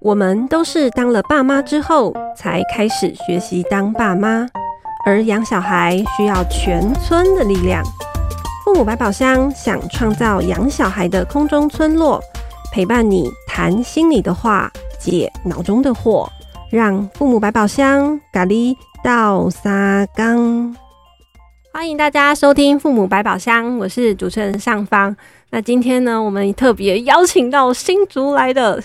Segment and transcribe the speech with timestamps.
[0.00, 4.46] 我们都是当了爸妈之后才开始学习当爸妈，
[5.04, 7.84] 而养小孩需要全村的力量。
[8.64, 12.20] 父母百宝箱想创造养小孩的空中村落，
[12.72, 16.26] 陪伴你谈心里的话，解脑中的惑，
[16.70, 20.74] 让父母百宝箱咖喱到沙缸。
[21.72, 25.16] 欢迎大家收听父母百宝箱，我是主持人尚方。
[25.50, 28.82] 那今天呢，我们特别邀请到新竹来的。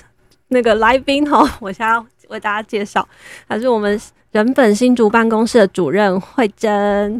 [0.49, 3.05] 那个来宾哈， 我先要为大家介绍，
[3.49, 3.99] 他是我们
[4.31, 7.19] 人本新竹办公室的主任慧珍。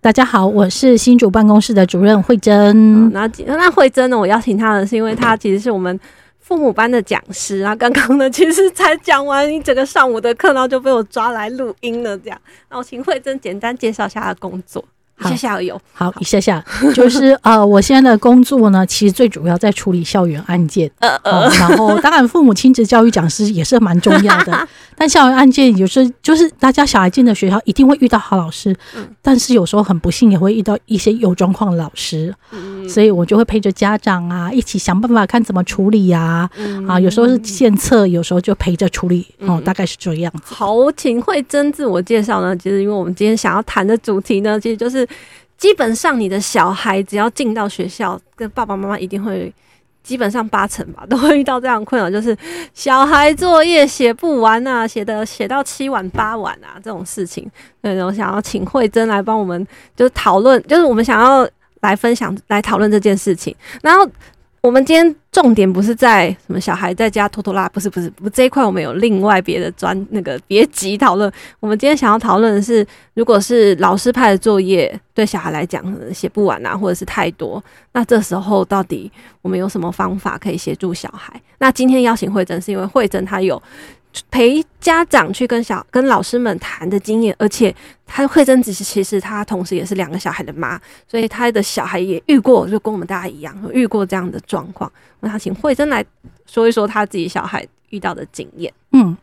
[0.00, 3.12] 大家好，我是新竹办公室的主任惠贞。
[3.12, 4.18] 那那慧珍呢？
[4.18, 5.98] 我邀请她呢是因为她其实是我们
[6.46, 7.60] 父母班的讲师。
[7.60, 12.16] 然后刚刚呢，其实才讲完一整个上午的课，然后就被我抓来录音了。
[12.18, 14.84] 这样，然后秦慧珍简单介绍下他的工作。
[15.20, 15.58] 一下下
[15.92, 16.14] 好，好。
[16.20, 36.50] 一下下，就是呃，我现在的工作呢，其实最主要在处理校园案件，呃呃，然后当然父母亲职教育讲师也是蛮重要的， 但校园案件有时就是大家小孩进的学校一定会遇到好老师，嗯，但是有时候很不幸也会遇到一些有状况的老师，嗯，所以我就会陪着家长啊一起想办法看怎么处理呀，
[36.88, 40.54] 啊，有时候是献策，有时候就陪着处理，哦，大概是这样子。
[40.54, 45.03] 好，请惠贞自我介绍呢，其实因为我们今天想要谈的主题呢，其实就是。
[45.56, 49.52] 基本上，你的小孩只要进到学校，跟爸爸妈妈一定会，
[50.02, 52.36] 基本上八成吧，都会遇到这样困扰，就是
[52.74, 57.50] 小孩作业写不完啊，写的写到七晚八晚啊，这种事情。
[57.80, 59.66] 对，我想要请慧珍来帮我们，
[59.96, 61.48] 就是讨论，就是我们想要
[61.80, 64.06] 来分享，来讨论这件事情，然后。
[64.64, 71.30] 我们今天重点不是在什么小孩在家拖拖拉，不是不是，不这一块我们有另外别的专那个别急讨论。
[71.60, 81.38] 我们今天想要讨论的是，如果是老师派的作业对小孩来讲写不完啊，或者是太多，那这时候到底我们有什么方法可以协助小孩？
[81.58, 83.62] 那今天邀请慧珍是因为慧珍她有。
[84.30, 87.74] 陪家长去跟小跟老师们谈的经验，而且
[88.06, 94.90] 他惠珍只是其实他同时也是两个小孩的妈，所以他的小孩也遇过，就跟我们大家一样遇过这样的状况。
[95.20, 96.04] 我想请慧珍来
[96.46, 98.72] 说一说他自己小孩遇到的经验。
[98.92, 99.16] 嗯，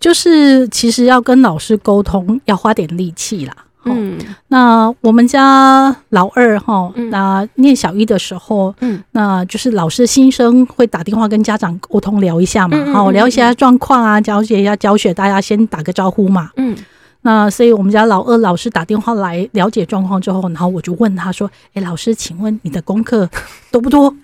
[0.00, 3.56] 就是其实要跟老师沟通要花点力气啦。
[3.84, 16.76] 嗯，那我们家老二哈，那念小一的时候，嗯，那就是老师新生会打电话跟家长沟通聊一下嘛，好，聊一下状况啊，了解一下教学，大家先打个招呼嘛，嗯，
[17.22, 23.28] 那所以我们家老二老师打电话来了解状况之后，然后我就问他说，哎，老师，请问你的功课
[23.70, 24.14] 多不多？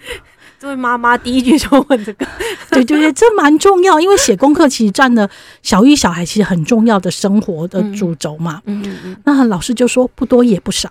[0.61, 2.27] 这位妈妈第一句就问这个，
[2.71, 5.29] 对 对对，这蛮重要，因为写功课其实占了
[5.63, 8.61] 小一小孩其实很重要的生活的主轴嘛。
[8.65, 9.17] 嗯嗯嗯。
[9.25, 10.91] 那老师就说不多也不少，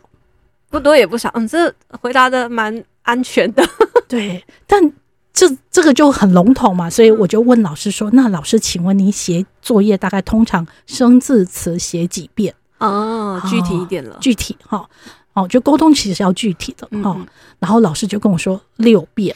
[0.69, 1.29] 不多也不少。
[1.33, 3.67] 嗯，这回答的蛮安全的。
[4.07, 4.93] 对，但
[5.33, 14.87] 这这个就很笼统嘛，所以我就问老师说：“那老师，请问你写作业大概通常生字词写几遍？”哦，具体一点了，具体哈。
[15.33, 17.15] 哦，就沟通其实是要具体的哈。
[17.59, 19.35] 然后老师就跟我说六遍。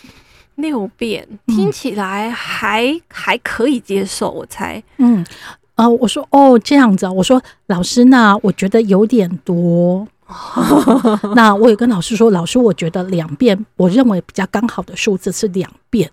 [0.56, 4.84] 六遍听起来还、嗯、还可以接受，我猜。
[4.98, 5.26] 嗯，
[5.76, 10.08] 呃，我说哦这样子，我说老师，那我觉得有点多。
[11.36, 16.10] 那我也跟老师说，老师，我觉得两遍，我认为比较刚好的数字是两遍。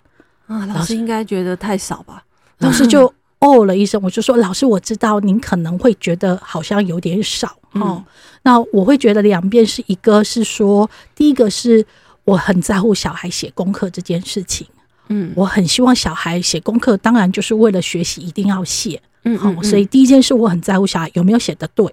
[0.47, 2.25] 啊，老师应该觉得太少吧？
[2.59, 8.03] 老师就 哦了一声，我就说老师，我知道您可能会觉得好像有点少哦。
[8.03, 8.05] 嗯、
[8.43, 11.85] 那我会觉得两遍是一个是说，第一个是。
[12.29, 14.67] 我很在乎小孩写功课这件事情，
[15.09, 21.91] 嗯，我很希望小孩写功课，当然就是为了学习，一定要写，嗯，好，所以第一件事我很在乎小孩有没有写的对，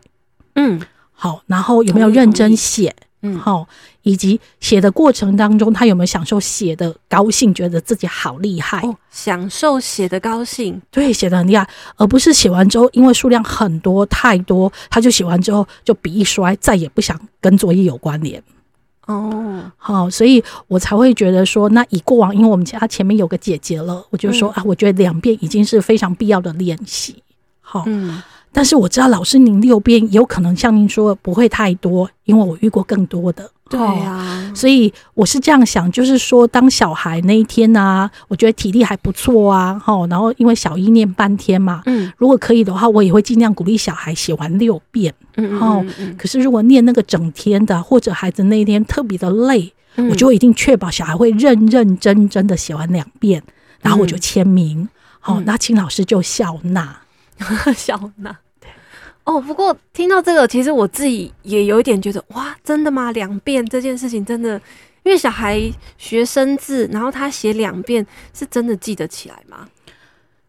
[0.56, 0.82] 嗯，
[1.14, 3.66] 好，然后有没有认真写，嗯，好，
[4.02, 18.44] 以及写的过程当中他有没有享受写的高兴，觉得自己好厉害，哦，享受写的高兴，对，写的很厉害，而不是写完之后因为数量很多太多，他就写完之后就笔一摔，再也不想跟作业有关联。
[19.06, 27.22] 哦，好，所以我才会觉得说，那以过往，因为我们家前面有个姐姐了，我就说啊，我觉得两遍已经是非常必要的练习。
[27.62, 28.22] 好，嗯，
[28.52, 33.52] 但是我知道老师您六遍有可能像您说的不会太多，因为我遇过更多的。
[33.68, 53.42] 对啊，所以我是这样想，就是说，当小孩那一天呢、啊，我觉得体力还不错啊，哈，然后因为小一念半天嘛，嗯，如果可以的话，我也会尽量鼓励小孩写完六遍，嗯，嗯，嗯，可是如果念那个整天的，或者孩子那一天特别的累，嗯、我就一定确保小孩会认认真真的写完两遍，
[53.82, 54.88] 然后我就签名，
[55.20, 57.02] 好、嗯，那请老师就笑纳，
[57.76, 58.38] 笑纳。
[59.26, 63.12] 哦，不过听到这个，其实我自己也有一点觉得，哇，真的吗？
[63.12, 64.60] 两遍这件事情真的
[65.04, 65.62] 因为小孩
[65.98, 69.68] 学生字，然后他写两遍，是真的记得起来吗？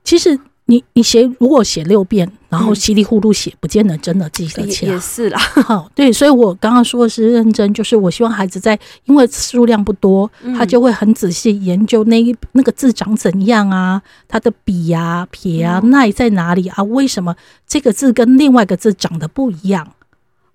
[0.04, 0.38] 其实。
[0.68, 4.94] 你你写如果写六遍，然后稀里糊涂写，不见得真的记得起来。
[4.94, 10.28] 也是啦， 好，对，所以我刚刚说的是认真，就是我希望孩子在，因为数量不多，
[10.58, 16.82] 他就会很仔细研究那一那个字长怎样啊，他的笔啊、撇啊、捺在哪里啊？
[16.82, 17.36] 为什么
[17.66, 19.92] 这个字跟另外一个字长得不一样？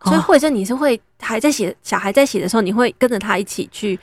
[0.04, 3.98] 所以或者你是会还在写，小孩在写的时候，你会跟着他一起去。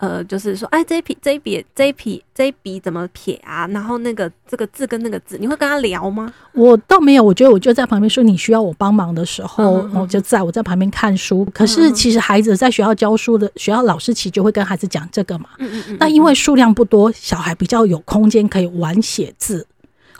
[0.00, 3.66] 呃，就是说，哎，这一笔这一笔这一笔这一笔怎么撇啊？
[3.66, 6.32] 然后那个这个字跟那个字，你会跟他聊吗？
[6.52, 11.46] 我倒没有，我觉得我就在旁边说，你需要我帮忙的时候，我、嗯嗯、就在我在旁边看书。
[11.52, 15.50] 可是其实孩子在学校教书的学校老师其实就会跟孩子讲这个嘛。
[15.58, 15.96] 嗯嗯嗯。
[16.00, 19.66] 那因为数量不多，小孩比较有空间可以玩写字。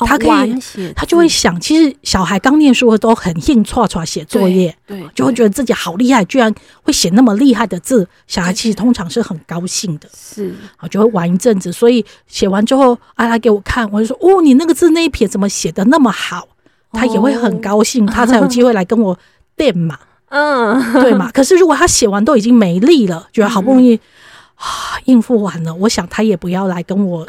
[0.07, 6.53] 他可以，他就会想，其实小孩刚念书的都很硬戳戳写作业，对，就会觉得自己好厉害，居然
[6.83, 8.07] 会写那么厉害的字。
[8.27, 11.73] 小孩其实通常是很高兴的，是啊，就会玩一阵子。
[11.73, 16.49] 所以写完之后，啊，他给我看，我就说，哦，你那个字那一撇怎么写的那么好？
[16.93, 19.17] 他也会很高兴，他才有机会来跟我
[19.55, 19.97] 辩嘛，
[20.31, 21.31] 嗯，对嘛。
[21.31, 23.95] 可是如果他写完都已经没力了，觉得好不容易
[24.57, 27.25] 啊应付完了，我想他也不要来跟我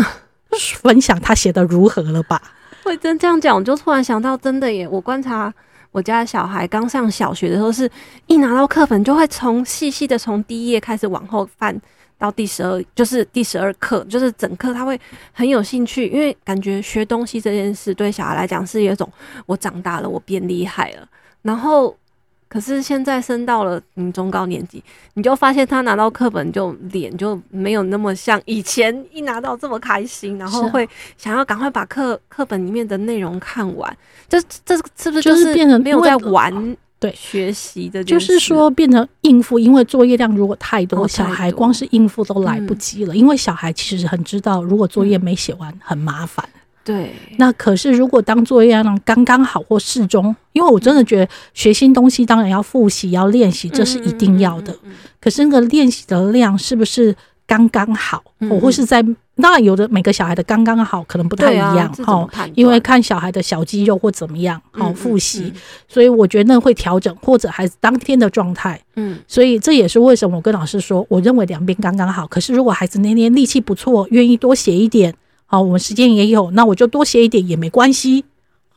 [0.81, 2.41] 分享他写的如何了吧。
[2.83, 4.87] 会真这样讲，我就突然想到，真的耶！
[4.87, 5.53] 我观察
[5.91, 7.89] 我家小孩刚上小学的时候，是
[8.27, 11.79] 一拿到课本就会从细细的从第一页开始往后翻
[12.17, 14.99] 到第十二，就是第十二课，就是整课他会
[15.31, 19.07] 很有兴趣，因为感觉学东西这件事对小孩来讲是一种
[19.45, 21.07] 我长大了，我变厉害了，
[21.41, 21.95] 然后。
[22.51, 24.83] 可是现在升到了嗯中高年级，
[25.13, 30.87] 你就发现他拿到课本就脸就没有那么像以前一拿到这么开心，然后会
[31.17, 33.97] 想要赶快把课课本里面的内容看完。
[34.27, 36.75] 这这是不是就是变成没有在玩？
[36.99, 43.15] 对，学习的，就是说变成应付，因为作业量如果太多，小孩光是应付都来不及了。
[43.15, 46.45] 因为小孩其实很知道，如果作业没写完很麻烦。
[46.83, 54.75] 对，那可是如果当作业量刚刚好或适中，因为我真的觉得学新东西当然要复习要练习，这是一定要的。
[55.19, 59.03] 可是那个练习的量是不是刚刚好，或或是在
[59.35, 65.53] 当然有的每个小孩的刚刚好可能不太一样哈，因为看小孩的小肌肉或怎么样好复习，
[65.87, 68.81] 所以我觉得那会调整或者孩子当天的状态。
[68.95, 72.25] 嗯，所以这也是为什么我跟老师说，我认为两边刚刚好。
[72.25, 75.13] 可是如果孩子那天力气不错，愿意多写一点。
[75.51, 78.23] 好，我们时间也有，那我就多写一点也没关系。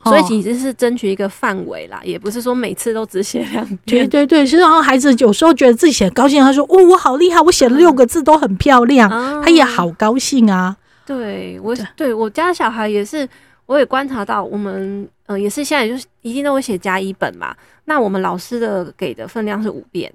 [0.03, 4.05] 所以其实是争取一个范围啦，也不是说每次都只写两遍。
[4.05, 9.09] 对对对，是让孩子有时候觉得自己写高兴，他说：“哦，我好厉害，我写了六个字都很漂亮。
[9.09, 10.75] 嗯”他也好高兴啊。
[11.05, 13.25] 对我，对我家小孩也是，
[13.67, 17.55] 我也观察到，我们呃也是现在就是一定都会写加一本嘛。
[17.85, 20.13] 那我们老师的给的分量是五遍，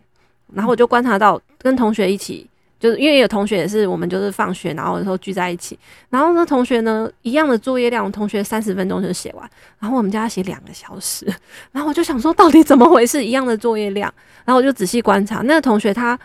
[0.52, 2.46] 然后我就观察到跟同学一起。
[2.80, 5.78] 就是因为有同学也是，我们就是放学，然后有时候聚在一起，
[6.08, 9.48] 然后呢，同学呢一样的作业量，同学三十分钟就写完，
[9.78, 11.26] 然后我们家写两个小时，
[11.70, 13.22] 然后我就想说，到底怎么回事？
[13.22, 14.12] 一样的作业量，
[14.46, 16.18] 然后我就仔细观察那个同学，他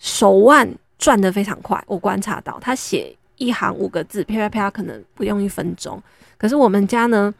[0.00, 0.68] 手腕
[0.98, 6.02] 转得非常快，我观察到他写一行五个字，啪啪啪，可能不用一分钟，
[6.36, 7.32] 可是我们家呢，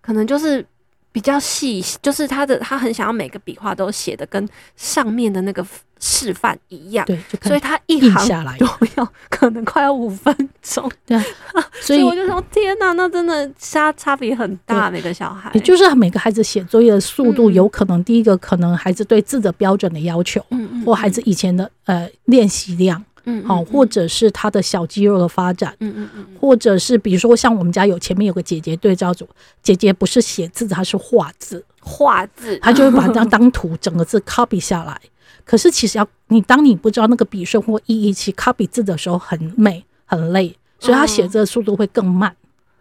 [0.00, 0.66] 可能就是。
[1.10, 5.66] 比较细，就是他的他很想要每个笔画都写的跟上面的那个
[6.00, 8.56] 示范一样，对，所以他一行下来。
[8.58, 8.66] 都
[8.96, 11.20] 要可能快要五分钟，对，
[11.80, 23.02] 所以我就说天哪，那真的差差别很大，每个小孩，也就是每个孩子写作业的速度，有可能第一个可能孩子对字的标准的要求，嗯，或孩子以前的呃练习量。
[23.30, 29.28] 嗯，好，或者是他的小肌肉的发展，嗯嗯嗯，或者是比如说像我们家有前面有个姐姐对照组，
[29.62, 34.98] 姐姐不是写字，她是画字，画字，她就会把它当图，整个字 copy 下来。
[35.44, 42.34] 可是其实要你当你不知道那个笔顺或意义，去 copy 字的时候很美很累，所以她写字的速度会更慢。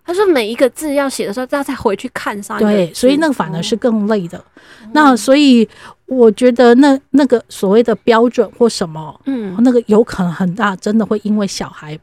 [0.07, 4.43] 他说每一个字要写的时候，要再回去看上一个，对，所以那个反而是更累的。
[4.93, 5.69] 那所以。
[6.07, 11.99] 我觉得那那个所谓的标准或什么，嗯，那个有可能很大，真的会因为小孩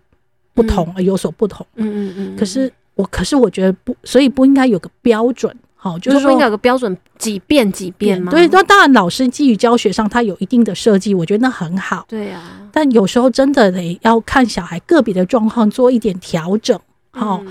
[0.53, 1.67] 不同而有所不同。
[1.77, 2.37] 嗯嗯嗯。
[2.37, 8.31] 可是我，可是我觉得不，所以不应该有个标准，好，就是说不应该有个标准，几遍几遍吗？
[8.31, 12.05] 对，那当然，老师基于教学上，他有一定的设计，我觉得那很好。
[12.07, 12.43] 对呀。
[12.71, 16.79] 但有时候真的得要看小孩个别的状况做一点调整，
[17.11, 17.43] 好。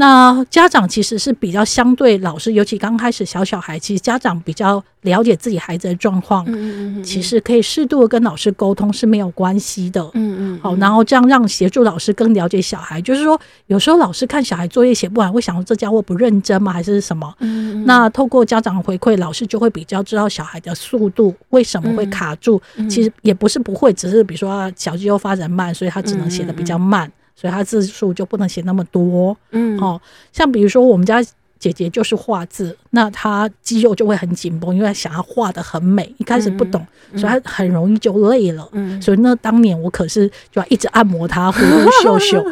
[0.00, 16.72] 那家长其实是比较相对老师，尤其刚开始小小孩，其实家长比较了解自己孩子的状况，嗯嗯嗯，其实可以适度的跟老师沟通是没有关系的，嗯嗯，好，然后这样让协助老师更了解小孩，就是说有时候老师看小孩作业写不完，会想说这家伙不认真吗？
[16.72, 17.34] 还是什么？
[17.40, 27.12] 嗯嗯，那透过家长回馈，老师就会比较知道小孩的速度为什么会卡住，其实也不是不会，只是比如说小肌肉发展慢，所以他只能写的比较慢。
[27.40, 29.98] 所以他字数就不能写那么多，嗯，哦，
[30.30, 31.24] 像比如说我们家
[31.58, 42.44] 姐姐就是画字，那她肌肉就会很紧绷，因为她想要画的很美，一开始不懂，所以她很容易就累了，嗯，所以那当年我可是就要一直按摩她，呼呼秀秀，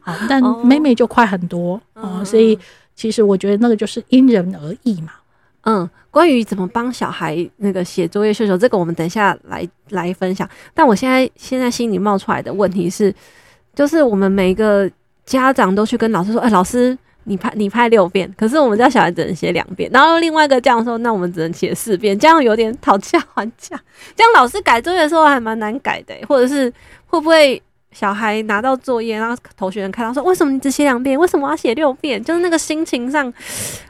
[0.00, 2.56] 好， 但妹妹就快很多，哦，所以
[2.94, 5.12] 其实我觉得那个就是因人而异嘛，
[5.62, 13.14] 嗯，关于怎么帮小孩那个写作业秀秀，这个我们等一下来来分享，但我现在现在心里冒出来的问题是。
[13.76, 14.90] 就是我们每一个
[15.26, 23.78] 家长都去跟老师说：“哎、欸，老师，你拍你拍六遍，可是我们家小孩只能写两遍。”然后另外一个家长说：“那我们只能写四遍。”这样有点讨价还价。
[24.16, 26.72] 这样老师改作业的时候还蛮难改的、欸，或者是
[27.06, 31.18] 会不会小孩拿到作业，然后同学员看到说：“为什么你只写两遍？
[31.18, 33.30] 为什么要写六遍？”就是那个心情上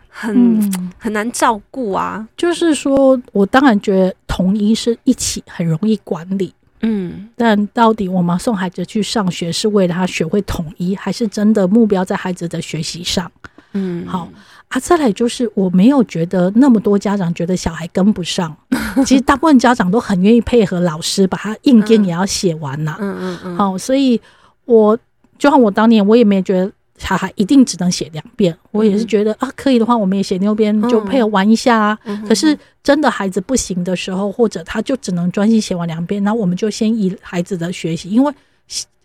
[0.09, 2.27] 很、嗯、 很难照顾啊。
[2.37, 6.53] 就是说我当然觉得同一是一起很容易管理。
[6.81, 13.31] 嗯，但到底我们送孩子去上学是为了他学会统一，还是真的目标在孩子的学习上？
[13.73, 14.29] 嗯，好
[14.69, 14.79] 啊。
[14.81, 18.57] 再来就是，我没有觉得那么多家长觉得小孩跟不上，
[19.07, 22.97] 其实大部分家长都很愿意配合老师，把他硬件也要写完呐。
[22.99, 23.57] 嗯嗯嗯。
[23.57, 24.21] 好，所以
[24.65, 24.97] 我
[25.39, 26.73] 就像我当年，我也没觉得。
[26.99, 31.99] 小孩一定只能写两遍，我也是觉得啊，可以的话，我们也写六遍，就配合玩一下啊。
[32.27, 38.33] 可是真的孩子不行的时候，或者他就只能专心写完两遍，那我们就先以孩子的学习，因为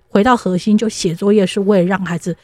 [0.08, 2.36] 回到核心，就写作业是为了让孩子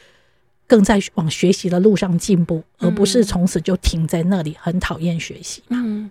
[0.66, 5.62] 更在往学习的路上进步，而不是从此就停在那里，很讨厌学习。
[5.68, 6.10] 嗯，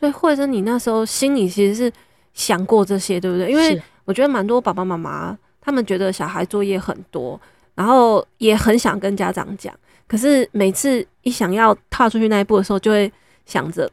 [0.00, 1.92] 所以或者，你那时候心里其实是
[2.32, 3.50] 想过这些，对不对？
[3.50, 7.38] 因为我觉得蛮多爸爸妈妈他们觉得小孩作业很多。
[7.78, 9.72] 然后也很想跟家长讲，
[10.08, 13.10] 可是每次一想要踏出去那一步的时候，就会
[13.46, 13.88] 想着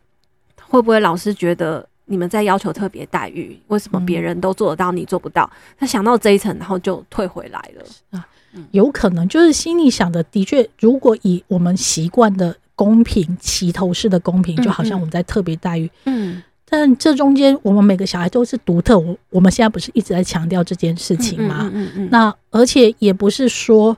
[0.63, 3.55] 会不会老师觉得你们在要求特别待遇？
[3.67, 5.47] 为什么别人都做得到，你做不到？
[5.77, 8.27] 他想到这一层，然后就退回来了啊。
[8.71, 16.41] 有可能就是心里想的，的确，如果以我们习惯的公平、齐头式的公平，就好像我们在特别待遇，嗯。
[16.67, 18.97] 但这中间，我们每个小孩都是独特。
[18.97, 21.69] 我我们现在不是一直在强调这件事情吗？
[21.71, 22.09] 嗯嗯嗯。
[22.11, 23.95] 那而且也不是说，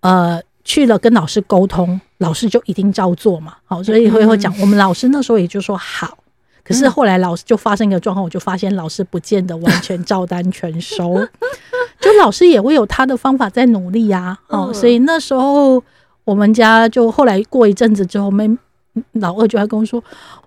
[0.00, 3.56] 呃，去了跟老师沟通，老师就一定照做嘛。
[3.66, 6.16] 好，所以会会讲，我们老师那时候也就说好。
[6.64, 11.14] 可是后来老师就发生一个状况，我就发现老师不见得完全照单全收，
[12.00, 14.38] 就老师也会有他的方法在努力呀。
[14.48, 15.82] 哦，所以那时候
[16.24, 18.46] 我们家就后来过一阵子之后，妹
[19.12, 20.02] 老二就还跟我说，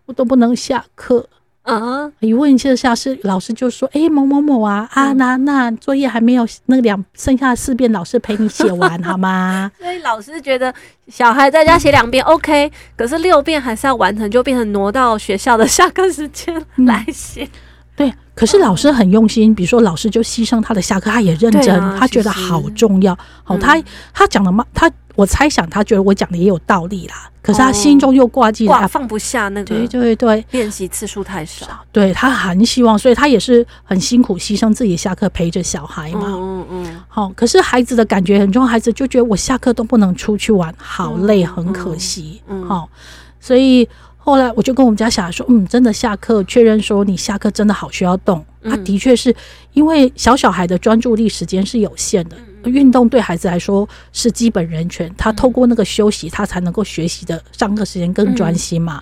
[0.06, 1.28] 我都不能下课。
[1.64, 2.12] 啊！
[2.20, 10.74] 一问一下是老师就说：“哎、欸，某某某啊啊，那那作业还没有那两剩下的四遍，老师陪你写完 好吗？”所以老师觉得
[11.08, 17.44] 小孩在家写两遍 OK，可是六遍还是要完成，就变成挪到学校的下课时间来写。
[17.44, 17.50] 嗯。
[18.02, 23.18] 对，可是老师很用心，比如说老师就牺牲他的下课，他也认真，啊、他觉得好重要。
[23.44, 23.82] 好，他
[24.14, 27.30] 他讲的嘛，他我猜想他觉得我讲的也有道理啦。
[27.44, 31.66] 可是他心中又挂记，挂放不下那个，对对对，练习次数太少。
[31.92, 36.28] 对，他很希望，所以他也是很辛苦，牺牲自己下课陪着小孩嘛。
[36.28, 37.02] 嗯嗯。
[37.08, 42.40] 好，可是孩子的感觉很重要，孩子就觉得我下课都不能出去玩，好累，很可惜。
[42.48, 42.64] 嗯。
[42.68, 42.88] 好，
[43.40, 43.90] 所以
[44.24, 48.46] 后来我就跟我们家小孩说，嗯，真的下课确认说你下课真的好需要动。
[48.64, 49.36] 他的确是
[49.74, 52.38] 因为小小孩的专注力时间是有限的。
[52.66, 59.02] 运动对孩子来说是基本人权，他透过那个休息，他才能够学习的上课时间更专心嘛。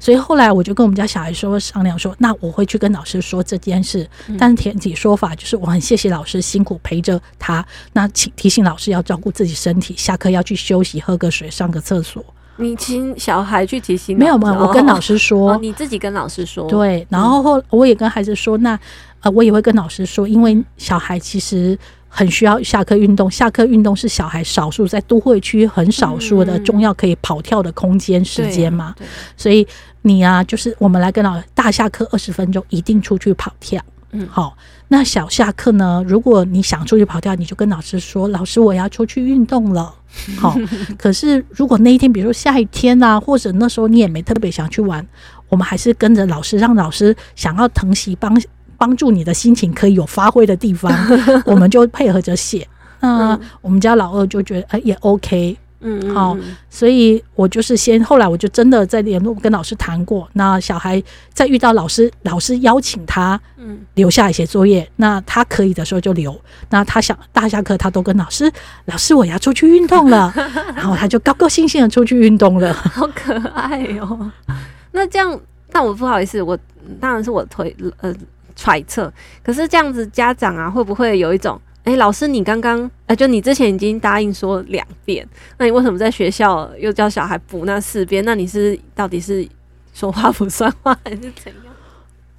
[0.00, 4.08] 所以后来我就跟我们家小孩说商量说，那我会去跟老师说这件事，
[4.38, 12.24] 但是前提说法就是我很谢谢老师辛苦陪着他，那请提醒老师要照顾自己身体，下课要去休息，喝个水，上个厕所。
[12.56, 14.18] 你请小孩去提醒？
[14.18, 16.68] 没有没有，我跟老师说，哦，你自己跟老师说。
[16.68, 18.78] 对，然后后我也跟孩子说，那
[19.20, 21.78] 呃我也会跟老师说，因为小孩其实。
[22.08, 28.94] 很需要下课运动，下课运动是小孩少数在都会区很少数的重要可以跑跳的空间时间嘛，
[29.36, 29.66] 所以
[30.00, 33.82] 你啊，就是我们来跟老大下课二十分钟一定出去跑跳，
[34.16, 34.56] 嗯，好，
[34.88, 39.94] 那小下课呢，如果你想出去跑跳，你就跟老师说，老师我要出去运动了，
[40.38, 40.56] 好，
[40.98, 45.06] 可是如果那一天，比如说下雨天啊，或者那时候你也没特别想去玩，
[45.48, 48.40] 我们还是跟着老师，让老师想要疼惜帮。
[48.78, 50.92] 帮助你的心情可以有发挥的地方，
[51.46, 52.68] 我们就配合着写。
[53.00, 55.56] 那我们家老二就觉得哎也 OK，
[55.88, 56.38] 嗯，好、哦，
[56.68, 61.00] 所以我就是先后来我就真的在联络跟老师谈过，那小孩
[61.32, 66.36] 在遇到老师，老师邀请他嗯留下来写作业，那他可以的时候就留，
[66.70, 68.50] 那他想大下课他都跟老师，
[68.86, 70.32] 老师我要出去运动了，
[70.74, 74.28] 然后他就高高兴兴的出去运动了， 好可爱哦。
[74.90, 75.40] 那这样，
[75.72, 76.58] 那我不好意思，我
[76.98, 78.12] 当然是我推呃
[78.56, 79.12] 揣测，
[79.44, 81.60] 可是这样子家长啊会不会有一种？
[81.86, 85.24] 哎、欸，老师，你刚刚哎，就你之前已经答应说两遍，
[85.56, 88.24] 那你为什么在学校又叫小孩补那四遍？
[88.24, 89.46] 那你是到底是
[89.94, 91.72] 说话不算话还是怎样？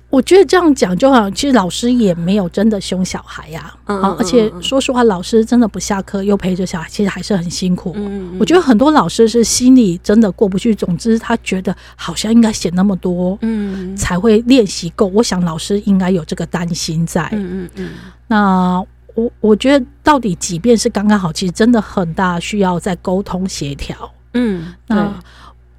[0.09, 3.95] 我觉得这样讲就好像，其实老师也没有真的凶小孩呀、啊。
[3.95, 7.93] 嗯，嗯，嗯，嗯，而且说实话，老师真的不下课又陪着小孩，其实还是很辛苦。
[7.95, 15.05] 嗯，嗯，嗯，我觉得很多老师是心里真的过不去，总之他觉得好像应该写那么多，嗯，才会练习够。
[15.05, 17.29] 我想老师应该有这个担心在。
[17.31, 17.89] 嗯嗯嗯，
[18.27, 18.85] 那。
[19.17, 24.13] 我我觉得到底几遍是刚刚好，其实真的很大需要在沟通协调。
[24.35, 25.11] 嗯，那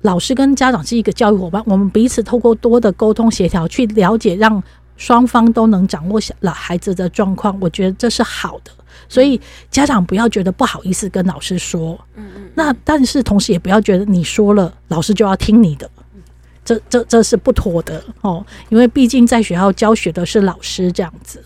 [0.01, 4.61] 老师跟家长是一个教育伙伴，我们彼此透过多的沟通协调去了解，让
[4.97, 8.73] 双方都能掌握小老孩子的状况，我觉得这是好的。
[9.09, 9.41] 所以
[9.71, 15.89] 家长不要觉得不好意思跟老师说，嗯嗯，那但是同时也不要觉得你说了老师就要听你的，
[16.65, 21.41] 这这这是不妥的哦，因为毕竟在学校教学的是老师这样子。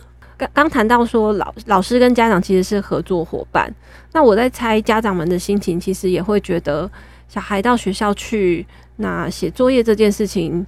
[0.48, 3.72] 刚刚谈到说老老师跟家长其实是合作伙伴，
[4.12, 6.90] 那我在猜家长们的心情，其实也会觉得
[7.28, 10.66] 小孩到学校去那写作业这件事情，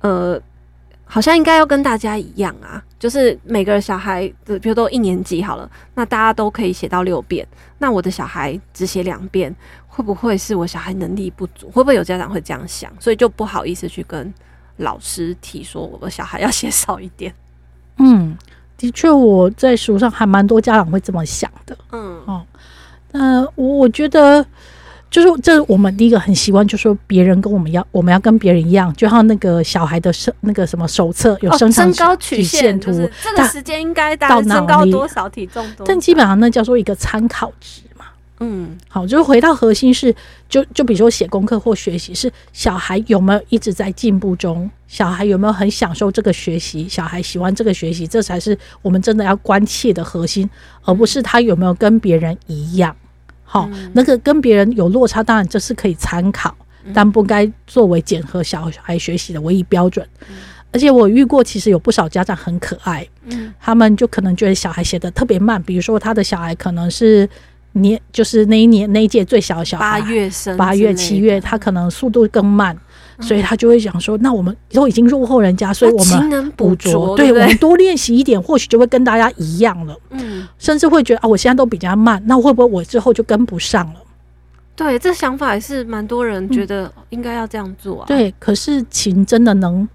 [0.00, 0.40] 呃，
[1.04, 7.46] 好像应该要跟大家一样啊，就是每个小孩的，比如都一年级好了，那大家都可以写到六遍，
[7.78, 9.54] 那我的小孩只写两遍，
[9.86, 11.70] 会不会是我小孩能力不足？
[11.70, 12.92] 会不会有家长会这样想？
[13.00, 14.32] 所以就不好意思去跟
[14.76, 17.34] 老师提说，我的小孩要 写少一点。
[17.98, 18.36] 嗯。
[18.76, 21.76] 的确，我在书上还蛮多家长会这么想的。
[21.92, 22.42] 嗯，哦，
[23.12, 24.44] 那我我觉得
[25.10, 32.90] 就是这我们第一个很习惯，就是说别人跟我们要，我们要跟别人一样，就像那个小孩的身那个什么手册有身身高曲线图，
[33.22, 38.06] 这个时间应该到身高多少，体重多少，但基本上那叫做一个参考值嘛。
[38.40, 40.12] 嗯，好，就是回到核心是，
[40.54, 50.48] 就就比如说写功课或学习，是小孩有没有一直在进步中，小孩有没有很享受这个学习，小孩喜欢这个学习，这才是我们真的要关切的核心，
[50.84, 52.94] 而不是他有没有跟别人一样。
[53.42, 56.56] 好，那个跟别人有落差，当然这是可以参考，
[56.92, 60.06] 但不该作为检核小孩学习的唯一标准。
[60.70, 67.28] 而且我遇过，其实有不少家长很可爱，嗯，他们就可能觉得小孩写的特别慢，比如说他的小孩可能是。
[67.74, 72.76] 年就是那一年那一届最小的小孩，八月生，八月七月，他可能速度更慢，
[73.18, 79.96] 嗯、所以他就会想说：那我们都已经落后人家，所以我们勤能补拙，对，我们多练习一点，或许就会跟大家一样了。
[80.10, 84.00] 嗯， 甚至会觉得啊，我现在都比较慢，那会不会我之后就跟不上了？
[84.76, 88.06] 对，这想法也是蛮多人觉得应该要这样做啊。
[88.06, 89.88] 嗯、对，可是勤真的能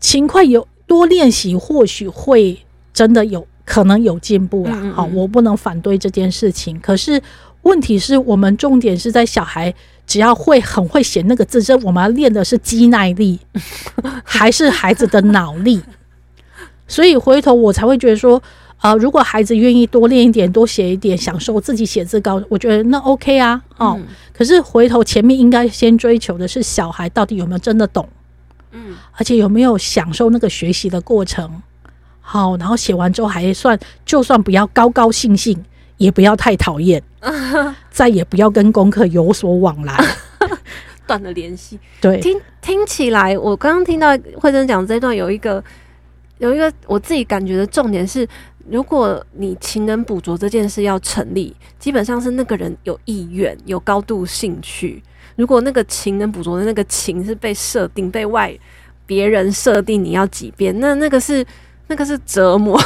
[0.00, 2.58] 勤快有多练习，或许会
[2.92, 3.46] 真的有。
[3.66, 6.78] 可能有进步啦，好，我不能反对这件事情。
[6.80, 7.20] 可是
[7.62, 9.74] 问题是我们重点是在小孩
[10.06, 13.40] 只要会很会写那个字，这我们要练的是肌耐力，
[14.24, 15.82] 还是孩子的脑力？
[16.86, 18.40] 所以回头我才会觉得说，
[18.80, 24.00] 呃，如果孩子愿意多练一点，多写一点，享受自己写字高，我觉得那 OK 啊，哦。
[24.32, 28.08] 可是回头前面应该先追求的是小孩到底有没有真的懂，
[28.70, 31.50] 嗯，而且有没有享受那个学习的过程。
[32.28, 35.56] 好，然后写完之后还算，就算不要高高兴兴，
[35.96, 37.00] 也不要太讨厌，
[37.88, 39.96] 再也不要跟功课有所往来，
[41.06, 41.78] 断了联系。
[42.00, 45.62] 对，听听起来，我刚刚听到慧珍讲这段，有一个
[46.38, 48.26] 有一个我自己感觉的重点是，
[48.68, 55.00] 如果你勤能补拙这件事要成立，基本上是那个人有意愿、有高度兴趣。
[55.36, 58.52] 如果那个勤能补拙的那个勤是被设定、被外
[59.06, 61.46] 别人设定，你要几遍，那那个是。
[61.88, 62.80] 那个是折磨，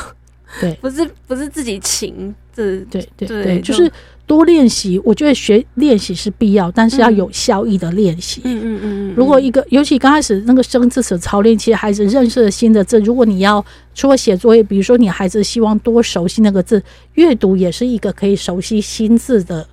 [0.60, 3.90] 对， 不是不是自己勤，这对对对，就是
[4.26, 5.00] 多练习。
[5.04, 8.40] 我觉得学练习是必要，但是要有效益的练习。
[8.44, 9.14] 嗯嗯嗯。
[9.16, 16.82] 如果一个，尤其刚开始那个生字词操练，其实孩子认识了新的字，如果你要除了写作业，比如说你孩子希望多熟悉那个字，
[17.14, 19.66] 阅读也是一个可以熟悉新字的。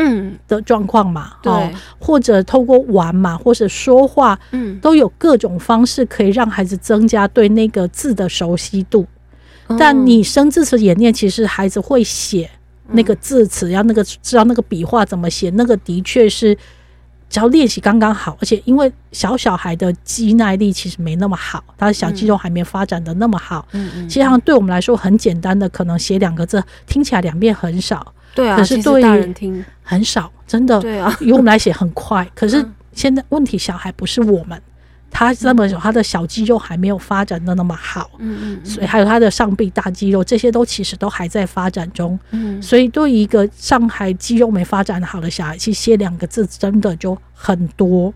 [0.00, 1.52] 嗯的状况嘛，对，
[1.98, 9.06] 或者透过玩嘛，或者说话，嗯，都有各种方式可以让孩子增加对那个字的熟悉度。
[9.78, 12.48] 但你生字词演练，其实孩子会写
[12.92, 16.56] 那个字词，要那个知道那个笔画怎么写，那个的确是
[17.28, 18.34] 只要练习刚刚好。
[18.40, 23.68] 而且因为小小孩的肌耐力其实没那么好，他的小肌肉还没发展的那么好。
[23.72, 28.14] 嗯嗯，其实上对我们来说很简单的，可能写两个字，听起来两遍很少。
[28.38, 30.80] 对啊，可是对大人听很少，真的。
[30.80, 34.60] 对啊，由我们来写很快，可是现在问题小孩不是我们。
[35.10, 48.12] 他那么小，他的小肌肉还没有发展的那么好，嗯嗯，所以还有他的上臂大肌肉，这些都其实都还在发展中，嗯，所以对于一个上海肌肉没发展好的小孩，去写两个字真的就很多。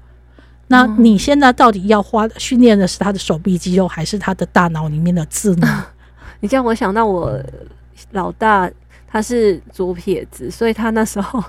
[0.68, 5.86] 那你现在到底要花训练的是他的手臂肌肉，还是他的大脑里面的字呢？
[6.40, 7.42] 你这样我想到我
[8.10, 8.70] 老大
[9.12, 11.42] 他是左撇子，所以他那时候。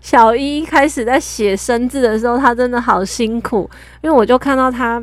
[0.00, 3.68] 小一开始在写生字的时候，他真的好辛苦，
[4.02, 5.02] 因为我就看到他，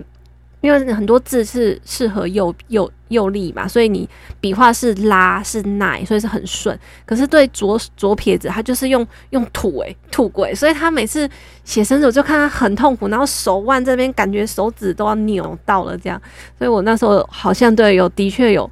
[0.61, 4.07] 因为很多字是适合右右右利嘛，所以你
[4.39, 6.79] 笔画是拉是捺，所以是很顺。
[7.05, 11.29] 可是对左左撇子，他就是用用吐诶吐鬼，所以他每次
[11.65, 16.17] 写生字，我就看他很痛苦，然后手腕这边感觉手指都要扭到了这样。
[16.57, 18.71] 所以我那时候好像对有的确有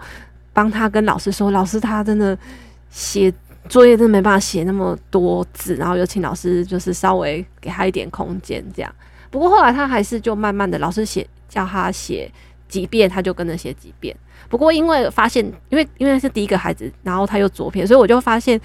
[0.53, 2.37] 帮他跟老师说，老师他真的
[2.89, 3.33] 写。
[3.67, 8.91] 作业真的没办法写那么多字，然后有请老师就是稍微给他一点空间这样。
[9.29, 12.31] 不过后来他还是就慢慢的，老师写叫他写
[12.67, 14.15] 几遍，他就跟着写几遍。
[14.47, 18.59] 不过因为发现，因为因为是第一个孩子，然后他又左撇，所以我就发现。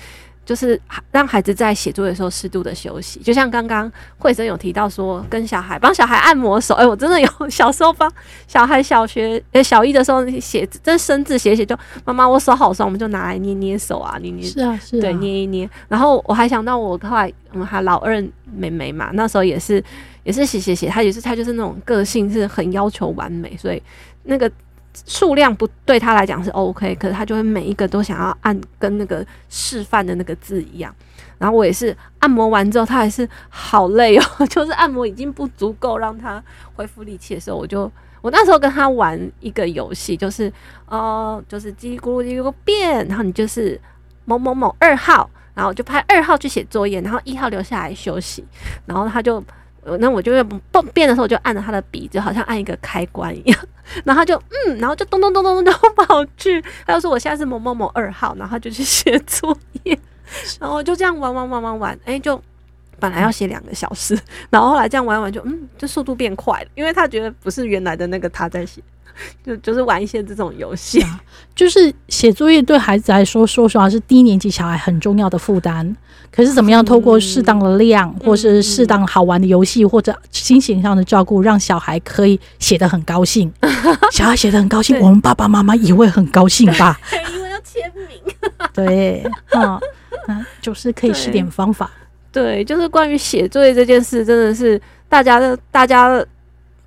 [0.45, 0.79] 就是
[1.11, 6.75] 让孩子在写作业的时候适度的休息，就像刚刚惠珍有提到说，跟小孩帮小孩按摩手。
[6.75, 8.11] 哎、欸，我真的有 小时候帮
[8.47, 15.69] 小孩小学呃小一的时候写真生字写写，就妈妈我手好酸，我们就拿来捏捏手啊，捏捏是啊是啊，对捏一捏。
[15.89, 19.83] 然后我还想到我后来我们还老二妹妹嘛，那时候也是
[20.25, 23.83] 也是写写写，她也是她就是那种个性是很要求完美，所以
[24.25, 24.51] 那个。
[25.07, 30.95] 数量不对他来讲是 OK，可是他就会每一个都想要按跟那个示范的那个字一样。
[31.39, 36.43] 然后我也是按摩完之后，他还是好累哦， 就是按摩已经不足够让他
[36.75, 37.91] 恢复力气的时候，我就
[38.23, 40.51] 我那时候跟他玩一个游戏，就是
[40.87, 43.79] 呃，就是叽里咕噜叽里咕噜变，然后你就是
[44.25, 48.45] 某某某二号，然后就派二号去写作业，然后一号留下来休息，
[48.87, 49.43] 然后他就。
[49.99, 53.59] 那我就会蹦变的时候，我就按着他的笔，就好像按一个开关一样，
[54.05, 59.99] 然后他就嗯，然后就咚咚咚咚咚就跑去，他就说我现在是某某某二号，然后就去写作业，
[60.59, 62.41] 然后就这样玩玩玩玩玩，哎，就
[62.99, 64.19] 本来要写两个小时，
[64.51, 68.83] 然后后来这样玩玩就嗯，就速度变快了，因为他觉得不是原来的那个他在写。
[69.45, 71.21] 就就是玩一些这种游戏啊，
[71.55, 75.97] 就是写作业对孩子来说，说实话是低年级小孩很重要的负担。
[76.31, 83.53] 可是怎么样透过适当的量，或是适当好玩的游戏，或者心情上的照顾，让小孩可以写得很高兴。
[84.11, 86.99] 小孩写得很高兴，我们爸爸妈妈也会很高兴吧？
[87.33, 88.35] 因为要签名。
[88.75, 89.81] 对，嗯，
[90.27, 91.89] 那就是可以试点方法。
[92.33, 96.25] 对，就是关于写作业这件事，真的是大家的大家。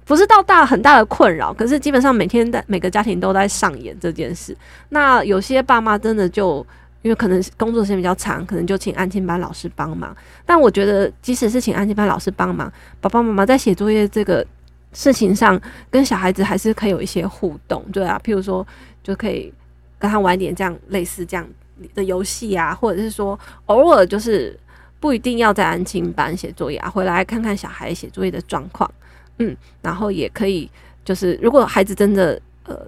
[0.07, 4.55] 不是到大很大的困扰，可是基本上每天在每个家庭都在上演这件事。
[4.87, 6.65] 那有些爸妈真的就
[7.01, 10.15] 因为可能工作时间比较长，可能就请安亲班老师帮忙。
[10.45, 14.45] 但我觉得，即使是请安亲班老师帮忙，爸爸妈妈在写作业这个
[14.93, 15.59] 事情上，
[15.91, 18.65] 跟小孩子还是可以有一些互动，对啊，譬如说
[19.03, 19.53] 就可以
[19.99, 21.45] 跟他玩点这样类似这样
[21.93, 24.57] 的游戏啊，或者是说偶尔就是
[25.01, 28.89] 不一定要在安亲班写作业啊，回来看看小孩写作业的状况。
[29.39, 30.69] 嗯，然后也可以，
[31.05, 32.87] 就是如果孩子真的呃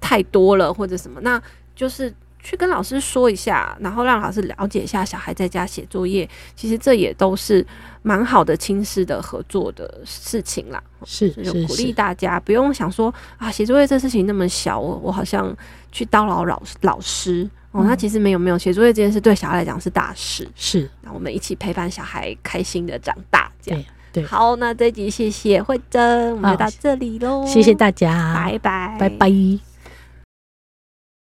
[0.00, 1.40] 太多了或者什么，那
[1.74, 6.28] 就是去跟老师说一下，然后让老师了解一下小孩在家写作业。
[6.56, 7.64] 其实这也都是
[8.02, 10.82] 蛮好的亲师的合作的事情啦。
[11.04, 15.54] 是，就鼓励大家不用想说啊，写作业这事情那么小，我我好像
[15.92, 17.84] 去叨扰老老师哦。
[17.84, 20.48] 那其实没有没有，写作业这件事对小孩来讲是大事。
[20.56, 23.84] 是，那我们一起陪伴小孩开心的长大，这样。
[24.12, 27.44] 对，好，那这集谢谢慧珍，我们就到这里喽。
[27.46, 29.69] 谢谢大家，拜拜，拜拜。